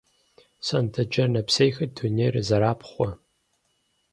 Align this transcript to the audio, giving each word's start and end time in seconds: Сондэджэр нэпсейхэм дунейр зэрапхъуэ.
Сондэджэр 0.67 1.29
нэпсейхэм 1.33 1.89
дунейр 1.95 2.35
зэрапхъуэ. 2.47 3.09